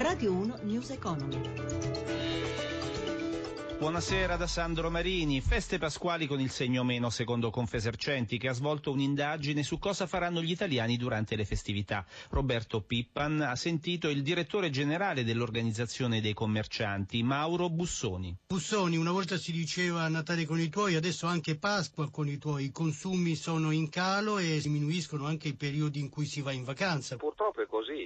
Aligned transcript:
Radio 0.00 0.32
1 0.32 0.60
News 0.62 0.88
Economy. 0.88 1.38
Buonasera 3.80 4.36
da 4.36 4.46
Sandro 4.46 4.90
Marini. 4.90 5.40
Feste 5.40 5.78
pasquali 5.78 6.26
con 6.26 6.38
il 6.38 6.50
segno 6.50 6.84
meno 6.84 7.08
secondo 7.08 7.48
Confesercenti 7.48 8.36
che 8.36 8.48
ha 8.48 8.52
svolto 8.52 8.90
un'indagine 8.92 9.62
su 9.62 9.78
cosa 9.78 10.06
faranno 10.06 10.42
gli 10.42 10.50
italiani 10.50 10.98
durante 10.98 11.34
le 11.34 11.46
festività. 11.46 12.04
Roberto 12.28 12.82
Pippan 12.82 13.40
ha 13.40 13.56
sentito 13.56 14.08
il 14.08 14.22
direttore 14.22 14.68
generale 14.68 15.24
dell'organizzazione 15.24 16.20
dei 16.20 16.34
commercianti, 16.34 17.22
Mauro 17.22 17.70
Bussoni. 17.70 18.36
Bussoni, 18.48 18.98
una 18.98 19.12
volta 19.12 19.38
si 19.38 19.52
diceva 19.52 20.08
Natale 20.08 20.44
con 20.46 20.60
i 20.60 20.68
tuoi, 20.68 20.94
adesso 20.94 21.26
anche 21.26 21.56
Pasqua 21.56 22.10
con 22.10 22.28
i 22.28 22.38
tuoi. 22.38 22.64
I 22.64 22.72
consumi 22.72 23.34
sono 23.34 23.70
in 23.70 23.88
calo 23.88 24.38
e 24.38 24.60
diminuiscono 24.60 25.26
anche 25.26 25.48
i 25.48 25.54
periodi 25.54 26.00
in 26.00 26.10
cui 26.10 26.26
si 26.26 26.42
va 26.42 26.52
in 26.52 26.64
vacanza. 26.64 27.16
Purtroppo 27.16 27.49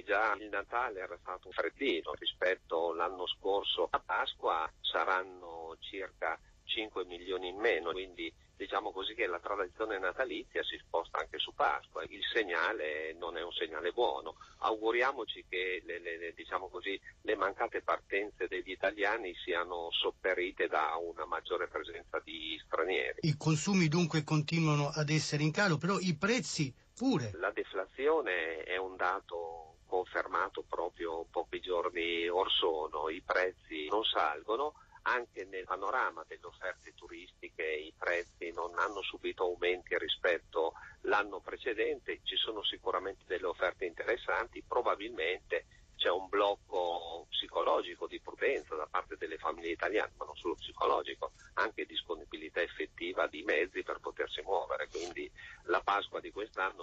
già 0.05 0.33
il 0.39 0.47
Natale 0.47 1.01
era 1.01 1.17
stato 1.19 1.51
freddino 1.51 2.13
rispetto 2.13 2.91
all'anno 2.91 3.27
scorso. 3.27 3.87
A 3.89 3.99
Pasqua 3.99 4.71
saranno 4.79 5.75
circa 5.79 6.39
5 6.63 7.05
milioni 7.05 7.49
in 7.49 7.57
meno, 7.57 7.91
quindi 7.91 8.31
diciamo 8.55 8.91
così 8.91 9.13
che 9.13 9.27
la 9.27 9.39
tradizione 9.39 9.99
natalizia 9.99 10.63
si 10.63 10.77
sposta 10.77 11.19
anche 11.19 11.37
su 11.37 11.53
Pasqua, 11.53 12.03
il 12.03 12.23
segnale 12.31 13.13
non 13.13 13.37
è 13.37 13.43
un 13.43 13.51
segnale 13.51 13.91
buono. 13.91 14.35
Auguriamoci 14.59 15.45
che 15.47 15.81
le, 15.85 15.99
le, 15.99 16.33
diciamo 16.33 16.69
così, 16.69 16.99
le 17.21 17.35
mancate 17.35 17.81
partenze 17.81 18.47
degli 18.47 18.71
italiani 18.71 19.33
siano 19.43 19.89
sopperite 19.91 20.67
da 20.67 20.95
una 20.95 21.25
maggiore 21.25 21.67
presenza 21.67 22.19
di 22.23 22.59
stranieri. 22.65 23.19
I 23.21 23.35
consumi 23.37 23.87
dunque 23.87 24.23
continuano 24.23 24.89
ad 24.93 25.09
essere 25.09 25.43
in 25.43 25.51
calo, 25.51 25.77
però 25.77 25.97
i 25.99 26.15
prezzi 26.15 26.73
pure. 26.93 27.31
La 27.35 27.51
deflazione 27.51 28.63
è 28.63 28.77
un 28.77 28.95
dato 28.95 29.74
confermato 29.85 30.63
proprio 30.67 31.25
pochi 31.29 31.59
giorni 31.59 32.27
or 32.27 32.51
sono, 32.51 33.09
i 33.09 33.21
prezzi 33.21 33.87
non 33.89 34.03
salgono 34.03 34.73
anche 35.07 35.45
nel 35.45 35.65
panorama 35.65 36.23
delle 36.27 36.45
offerte 36.45 36.93
turistiche 36.95 37.63
i 37.63 37.93
prezzi 37.95 38.51
non 38.51 38.77
hanno 38.77 39.01
subito 39.01 39.43
aumenti 39.43 39.97
rispetto 39.97 40.73
all'anno 41.03 41.39
precedente, 41.41 42.21
ci 42.23 42.35
sono 42.35 42.63
sicuramente 42.63 43.23
delle 43.27 43.45
offerte 43.45 43.85
interessanti, 43.85 44.63
probabilmente 44.67 45.65
c'è 45.95 46.09
un 46.09 46.27
blocco 46.27 47.25
psicologico 47.29 48.07
di 48.07 48.19
prudenza 48.19 48.75
da 48.75 48.87
parte 48.87 49.15
delle 49.17 49.37
famiglie 49.37 49.71
italiane, 49.71 50.13
ma 50.17 50.25
non 50.25 50.35
solo 50.35 50.55
psicologico, 50.55 51.31
anche 51.53 51.85
disponibilità 51.85 52.61
effettiva 52.61 53.27
di 53.27 53.43
mezzi 53.43 53.83
per 53.83 53.99
potersi 53.99 54.41
muovere, 54.41 54.87
quindi 54.89 55.31
la 55.65 55.81
Pasqua 55.81 56.19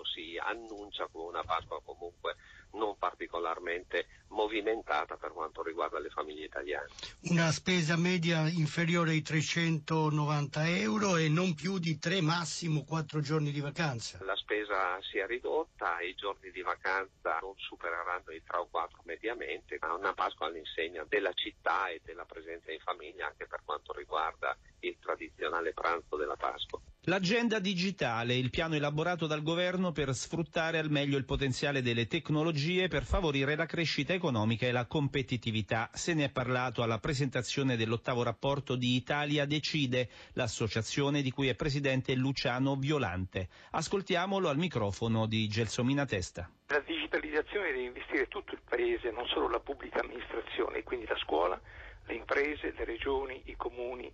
quest'anno 0.03 0.05
si 0.05 0.39
annuncia 0.39 1.09
come 1.11 1.29
una 1.29 1.45
Pasqua 1.45 1.81
comunque 1.83 2.37
non 2.73 2.97
particolarmente 2.99 4.07
movimentata 4.29 5.17
per 5.17 5.33
quanto 5.33 5.63
riguarda 5.63 5.99
le 5.99 6.09
famiglie 6.09 6.47
italiane. 6.47 6.89
Una 7.25 7.51
spesa 7.51 7.97
media 7.97 8.49
inferiore 8.49 9.11
ai 9.11 9.21
390 9.21 10.69
euro 10.79 11.17
e 11.17 11.29
non 11.29 11.55
più 11.55 11.79
di 11.79 11.99
tre, 11.99 12.23
massimo 12.23 12.85
quattro 12.85 13.21
giorni 13.21 13.51
di 13.51 13.61
vacanza. 13.61 14.19
La 14.25 14.37
spesa 14.37 14.99
si 15.03 15.19
è 15.19 15.27
ridotta, 15.27 16.01
i 16.01 16.15
giorni 16.15 16.51
di 16.51 16.63
vacanza 16.63 17.39
non 17.41 17.53
supereranno 17.57 18.33
i 18.33 18.43
3 18.43 18.59
o 18.59 18.69
4 18.71 19.03
mediamente, 19.05 19.77
ma 19.81 19.93
una 19.93 20.15
Pasqua 20.15 20.47
all'insegna 20.47 21.05
della 21.07 21.33
città 21.35 21.89
e 21.89 22.01
della 22.03 22.25
presenza 22.25 22.73
in 22.73 22.81
famiglia 22.81 23.27
anche 23.27 23.47
per 23.47 23.61
quanto 23.65 23.93
riguarda 23.93 24.57
il 24.81 24.97
tradizionale 24.99 25.75
pranzo 25.75 26.17
della 26.17 26.37
Pasqua. 26.37 26.81
L'agenda 27.07 27.59
digitale, 27.59 28.37
il 28.37 28.51
piano 28.51 28.77
elaborato 28.77 29.27
dal 29.27 29.43
governo 29.43 29.91
per 29.91 30.15
sfruttare 30.15 30.79
al 30.79 30.89
meglio 30.89 31.19
il 31.19 31.25
potenziale 31.25 31.83
delle 31.83 32.07
tecnologie 32.07 32.87
per 32.87 33.03
favorire 33.03 33.57
la 33.57 33.67
crescita 33.67 34.13
economica 34.13 34.67
e 34.67 34.71
la 34.71 34.87
competitività. 34.87 35.91
Se 35.93 36.15
ne 36.15 36.27
è 36.27 36.31
parlato 36.31 36.81
alla 36.81 37.01
presentazione 37.01 37.77
dell'ottavo 37.77 38.23
rapporto 38.23 38.77
di 38.77 38.95
Italia 38.95 39.47
Decide, 39.47 40.11
l'associazione 40.35 41.23
di 41.23 41.33
cui 41.33 41.49
è 41.49 41.57
presidente 41.57 42.15
Luciano 42.15 42.77
Violante. 42.77 43.49
Ascoltiamolo 43.73 44.49
al 44.49 44.59
microfono 44.59 45.27
di 45.27 45.49
Gelsomina 45.49 46.07
Testa. 46.07 46.49
La 46.69 46.85
digitalizzazione 46.87 47.73
deve 47.73 47.83
investire 47.83 48.29
tutto 48.29 48.55
il 48.55 48.61
Paese, 48.65 49.11
non 49.11 49.27
solo 49.27 49.49
la 49.49 49.59
pubblica 49.59 49.99
amministrazione, 49.99 50.85
quindi 50.85 51.07
la 51.07 51.19
scuola, 51.19 51.61
le 52.07 52.15
imprese, 52.15 52.73
le 52.77 52.85
regioni, 52.85 53.43
i 53.47 53.57
comuni, 53.57 54.11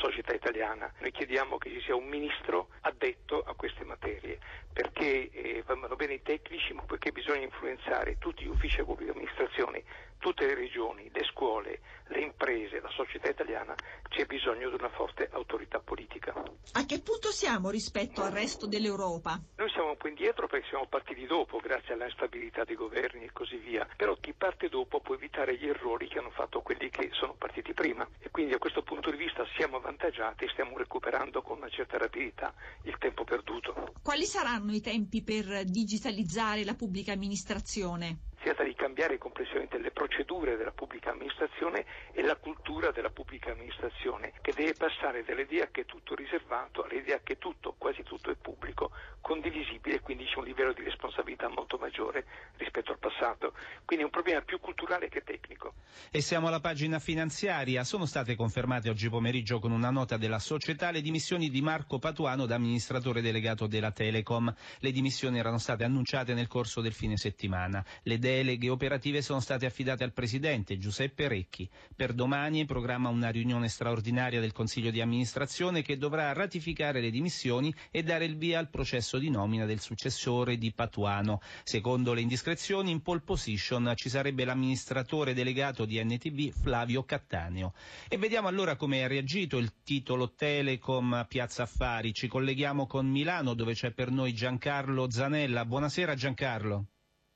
società 0.00 0.32
italiana. 0.32 0.90
Noi 1.00 1.12
chiediamo 1.12 1.58
che 1.58 1.70
ci 1.70 1.80
sia 1.82 1.94
un 1.94 2.06
ministro 2.06 2.68
addetto 2.80 3.42
a 3.42 3.54
queste 3.54 3.84
materie, 3.84 4.38
perché 4.72 5.30
eh, 5.30 5.62
vanno 5.66 5.94
bene 5.94 6.14
i 6.14 6.22
tecnici, 6.22 6.72
ma 6.72 6.82
poiché 6.82 7.12
bisogna 7.12 7.44
influenzare 7.44 8.16
tutti 8.18 8.44
gli 8.44 8.48
uffici 8.48 8.78
di 8.78 8.84
pubblica 8.84 9.12
amministrazione, 9.12 9.84
tutte 10.20 10.46
le 10.46 10.54
regioni, 10.54 11.10
le 11.12 11.24
scuole, 11.24 11.80
le 12.08 12.20
imprese, 12.20 12.80
la 12.80 12.90
società 12.90 13.30
italiana, 13.30 13.74
c'è 14.08 14.26
bisogno 14.26 14.68
di 14.68 14.74
una 14.74 14.90
forte 14.90 15.28
autorità 15.32 15.80
politica. 15.80 16.34
A 16.72 16.84
che 16.84 17.00
punto 17.00 17.30
siamo 17.32 17.70
rispetto 17.70 18.22
al 18.22 18.30
resto 18.30 18.66
dell'Europa? 18.66 19.40
Noi 19.56 19.70
siamo 19.70 19.90
un 19.90 19.96
po' 19.96 20.08
indietro 20.08 20.46
perché 20.46 20.68
siamo 20.68 20.86
partiti 20.86 21.26
dopo, 21.26 21.58
grazie 21.58 21.94
alla 21.94 22.06
instabilità 22.06 22.64
dei 22.64 22.76
governi 22.76 23.24
e 23.24 23.32
così 23.32 23.56
via, 23.56 23.88
però 23.96 24.14
chi 24.20 24.34
parte 24.34 24.68
dopo 24.68 25.00
può 25.00 25.14
evitare 25.14 25.56
gli 25.56 25.66
errori 25.66 26.08
che 26.08 26.18
hanno 26.18 26.30
fatto 26.30 26.60
quelli 26.60 26.90
che 26.90 27.08
sono 27.12 27.34
partiti 27.34 27.72
prima 27.72 28.06
e 28.18 28.30
quindi 28.30 28.54
a 28.54 28.58
questo 28.58 28.82
punto 28.82 29.10
di 29.10 29.16
vista 29.16 29.44
siamo 29.56 29.76
avvantaggiati 29.76 30.44
e 30.44 30.50
stiamo 30.50 30.76
recuperando 30.76 31.42
con 31.42 31.56
una 31.56 31.68
certa 31.70 31.96
rapidità 31.96 32.52
il 32.82 32.96
tempo 32.98 33.24
perduto. 33.24 33.94
Quali 34.02 34.24
saranno 34.24 34.72
i 34.72 34.80
tempi 34.80 35.22
per 35.22 35.64
digitalizzare 35.64 36.64
la 36.64 36.74
pubblica 36.74 37.12
amministrazione? 37.12 38.28
Tratta 38.42 38.64
di 38.64 38.74
cambiare 38.74 39.16
complessivamente 39.16 39.78
le 39.78 39.90
procedure 39.90 40.56
della 40.56 40.72
pubblica 40.72 41.10
amministrazione 41.12 41.84
e 42.12 42.22
la 42.22 42.36
cultura 42.36 42.90
della 42.90 43.10
pubblica 43.10 43.52
amministrazione, 43.52 44.32
che 44.42 44.52
deve 44.52 44.74
passare 44.74 45.22
dall'idea 45.22 45.68
che 45.70 45.82
è 45.82 45.84
tutto 45.84 46.14
riservato 46.14 46.82
all'idea 46.82 47.20
che 47.22 47.38
tutto, 47.38 47.74
quasi 47.78 48.02
tutto 48.02 48.30
è 48.30 48.34
pubblico, 48.34 48.90
condivisibile 49.20 49.96
e 49.96 50.00
quindi 50.00 50.24
c'è 50.24 50.38
un 50.38 50.44
livello 50.44 50.72
di 50.72 50.82
responsabilità 50.82 51.48
molto 51.48 51.76
maggiore 51.78 52.24
rispetto 52.56 52.92
al 52.92 52.98
passato. 52.98 53.52
Quindi 53.84 54.04
è 54.04 54.06
un 54.06 54.10
problema 54.10 54.40
più 54.40 54.58
culturale 54.58 55.08
che 55.08 55.22
tecnico. 55.22 55.74
E 56.10 56.20
siamo 56.20 56.48
alla 56.48 56.60
pagina 56.60 56.98
finanziaria. 56.98 57.84
Sono 57.84 58.06
state 58.06 58.34
confermate 58.34 58.88
oggi 58.88 59.08
pomeriggio 59.08 59.58
con 59.58 59.70
una 59.70 59.90
nota 59.90 60.16
della 60.16 60.38
società 60.38 60.90
le 60.90 61.00
dimissioni 61.00 61.50
di 61.50 61.60
Marco 61.62 61.98
Patuano 61.98 62.46
da 62.46 62.56
amministratore 62.56 63.20
delegato 63.20 63.66
della 63.66 63.92
Telecom. 63.92 64.52
Le 64.78 64.92
dimissioni 64.92 65.38
erano 65.38 65.58
state 65.58 65.84
annunciate 65.84 66.34
nel 66.34 66.48
corso 66.48 66.80
del 66.80 66.92
fine 66.92 67.16
settimana. 67.16 67.84
Le 68.02 68.18
deleghe 68.30 68.68
operative 68.68 69.22
sono 69.22 69.40
state 69.40 69.66
affidate 69.66 70.04
al 70.04 70.12
presidente 70.12 70.78
Giuseppe 70.78 71.26
Recchi. 71.26 71.68
Per 71.94 72.12
domani 72.12 72.60
è 72.60 72.64
programma 72.64 73.08
una 73.08 73.28
riunione 73.30 73.68
straordinaria 73.68 74.40
del 74.40 74.52
Consiglio 74.52 74.90
di 74.90 75.00
amministrazione 75.00 75.82
che 75.82 75.98
dovrà 75.98 76.32
ratificare 76.32 77.00
le 77.00 77.10
dimissioni 77.10 77.74
e 77.90 78.02
dare 78.04 78.24
il 78.24 78.36
via 78.36 78.60
al 78.60 78.70
processo 78.70 79.18
di 79.18 79.30
nomina 79.30 79.66
del 79.66 79.80
successore 79.80 80.58
di 80.58 80.72
Patuano. 80.72 81.40
Secondo 81.64 82.12
le 82.12 82.20
indiscrezioni, 82.20 82.92
in 82.92 83.02
pole 83.02 83.20
position 83.20 83.92
ci 83.96 84.08
sarebbe 84.08 84.44
l'amministratore 84.44 85.34
delegato 85.34 85.84
di 85.84 86.02
NTV 86.02 86.52
Flavio 86.52 87.02
Cattaneo. 87.02 87.74
E 88.08 88.16
vediamo 88.16 88.46
allora 88.46 88.76
come 88.76 89.02
ha 89.02 89.08
reagito 89.08 89.58
il 89.58 89.72
titolo 89.82 90.32
Telecom 90.32 91.26
Piazza 91.28 91.64
Affari. 91.64 92.12
Ci 92.14 92.28
colleghiamo 92.28 92.86
con 92.86 93.08
Milano 93.08 93.54
dove 93.54 93.74
c'è 93.74 93.90
per 93.90 94.10
noi 94.10 94.32
Giancarlo 94.32 95.10
Zanella. 95.10 95.64
Buonasera 95.64 96.14
Giancarlo. 96.14 96.86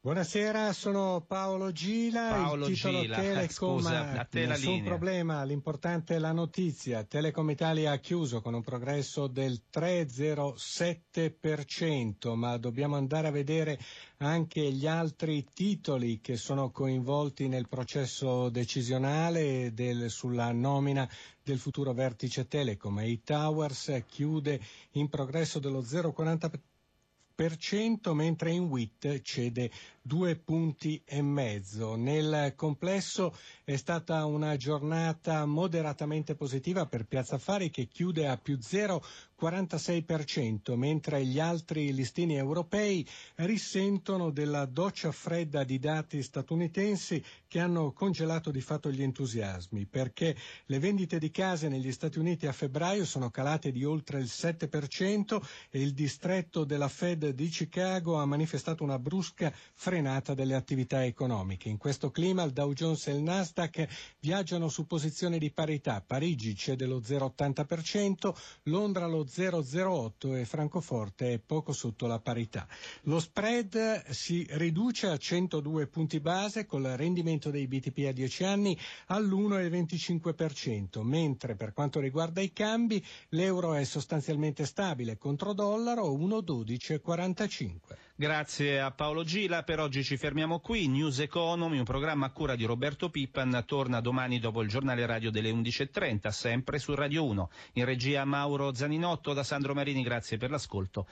Buonasera, 0.05 0.75
sono 0.75 1.25
Paolo 1.27 1.73
Gila, 1.73 2.29
Paolo 2.29 2.67
il 2.67 2.75
titolo 2.75 3.01
Gila, 3.01 3.17
Telecom, 3.25 3.79
scusa, 3.79 4.29
nessun 4.33 4.73
linea. 4.75 4.85
problema, 4.85 5.43
l'importante 5.45 6.17
è 6.17 6.19
la 6.19 6.33
notizia. 6.33 7.05
Telecom 7.05 7.49
Italia 7.49 7.93
ha 7.93 7.97
chiuso 7.97 8.43
con 8.43 8.53
un 8.53 8.61
progresso 8.61 9.29
del 9.29 9.63
3,07%, 9.73 12.35
ma 12.35 12.59
dobbiamo 12.59 12.97
andare 12.97 13.29
a 13.29 13.31
vedere 13.31 13.79
anche 14.19 14.71
gli 14.73 14.87
altri 14.87 15.43
titoli 15.55 16.21
che 16.21 16.37
sono 16.37 16.71
coinvolti 16.71 17.49
nel 17.49 17.67
processo 17.67 18.51
decisionale 18.51 19.73
del- 19.73 20.11
sulla 20.11 20.53
nomina 20.53 21.09
del 21.43 21.59
futuro 21.59 21.95
vertice 21.95 22.47
Telecom. 22.47 22.99
E 22.99 23.23
Towers 23.25 24.03
chiude 24.07 24.61
in 24.91 25.09
progresso 25.09 25.59
dello 25.59 25.81
0,40%, 25.81 28.13
mentre 28.13 28.53
in 28.53 28.65
WIT 28.65 29.23
cede 29.23 29.71
due 30.07 30.37
punti 30.37 31.01
e 31.07 31.23
mezzo. 31.23 31.97
Nel 31.97 32.53
complesso 32.57 33.35
è 33.65 33.75
stata 33.77 34.27
una 34.27 34.55
giornata 34.57 35.47
moderatamente 35.47 36.35
positiva 36.35 36.85
per 36.85 37.07
Piazza 37.07 37.37
Affari 37.37 37.71
che 37.71 37.87
chiude 37.87 38.29
a 38.29 38.37
più 38.37 38.59
0,46%, 38.61 40.77
mentre 40.77 41.25
gli 41.25 41.41
altri 41.41 41.95
listini 41.95 42.37
europei 42.37 43.09
risentono 43.37 44.29
della 44.31 44.67
doccia 44.67 45.11
fredda 45.11 45.65
di 45.65 45.79
dati 45.79 46.23
statunitensi 46.23 47.25
che 47.49 47.61
hanno 47.61 47.93
congelato 47.93 48.51
di 48.51 48.61
fatto 48.61 48.91
gli 48.91 49.03
entusiasmi, 49.03 49.87
perché 49.87 50.37
le 50.67 50.79
vendite 50.81 51.19
di 51.19 51.31
case 51.31 51.69
negli 51.69 51.93
Stati 51.93 52.19
Uniti 52.19 52.47
a 52.47 52.53
febbraio 52.53 53.07
sono 53.07 53.31
calate 53.31 53.73
di 53.73 53.85
oltre 53.85 54.19
il 54.19 54.29
7% 54.31 55.41
e 55.71 55.81
il 55.81 55.95
distretto 55.95 56.65
della 56.65 56.89
Fed 56.89 57.31
di 57.31 57.49
Chicago 57.49 58.17
ha 58.17 58.27
manifestato 58.27 58.85
una 58.85 58.99
brusca 58.99 59.51
frenata 59.95 60.35
delle 60.35 60.57
attività 60.57 61.05
economiche. 61.05 61.69
In 61.69 61.77
questo 61.77 62.11
clima 62.11 62.43
il 62.43 62.51
Dow 62.51 62.73
Jones 62.73 63.07
e 63.07 63.13
il 63.13 63.23
Nasdaq 63.23 63.87
viaggiano 64.19 64.69
su 64.69 64.89
posizioni 64.89 65.39
di 65.39 65.53
parità. 65.53 66.03
Parigi 66.05 66.57
cede 66.57 66.85
lo 66.85 66.99
0,80%, 66.99 68.35
Londra 68.65 69.07
lo 69.07 69.23
0,08% 69.25 70.35
e 70.37 70.45
Francoforte 70.47 71.35
è 71.35 71.39
poco 71.39 71.73
sotto 71.73 72.09
la 72.09 72.19
parità. 72.19 72.67
Lo 73.03 73.21
spread 73.21 74.09
si 74.11 74.45
riduce 74.51 75.07
a 75.07 75.17
102 75.17 75.87
punti 75.87 76.19
base 76.19 76.67
col 76.67 76.83
rendimento 76.97 77.51
dei 77.51 77.69
BTP 77.69 78.07
a 78.09 78.13
10 78.13 78.43
anni 78.45 78.77
all'1,25%, 79.07 81.03
mentre 81.03 81.55
per 81.55 81.73
quanto 81.73 82.01
riguarda 82.01 82.41
i 82.41 82.53
cambi 82.53 83.01
l'euro 83.29 83.75
è 83.75 83.85
sostanzialmente 83.85 84.67
stabile 84.67 85.17
contro 85.19 85.53
dollaro 85.53 86.11
1,1245. 86.17 88.04
Grazie 88.17 88.81
a 88.81 88.93
Paolo 88.93 89.25
Gila, 89.25 89.65
per 89.65 89.81
oggi 89.81 90.05
ci 90.05 90.17
fermiamo 90.17 90.61
qui. 90.61 90.87
News 90.87 91.19
Economy, 91.19 91.79
un 91.79 91.85
programma 91.85 92.27
a 92.27 92.31
cura 92.31 92.55
di 92.55 92.65
Roberto 92.65 93.11
Pippan, 93.11 93.65
torna 93.67 94.01
domani 94.01 94.39
dopo 94.39 94.63
il 94.63 94.69
giornale 94.69 95.05
radio 95.05 95.33
delle 95.33 95.51
11.30, 95.51 96.29
sempre 96.29 96.79
su 96.79 96.95
Radio 96.95 97.25
1. 97.25 97.51
In 97.73 97.85
regia 97.85 98.25
Mauro 98.25 98.73
Zaninotto, 98.73 99.33
da 99.33 99.43
Sandro 99.43 99.75
Marini, 99.75 100.05
grazie 100.05 100.37
per 100.37 100.51
l'ascolto. 100.51 101.09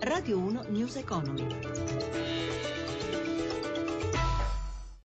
Radio 0.00 0.38
1 0.38 0.64
News 0.68 0.96
Economy. 0.96 1.46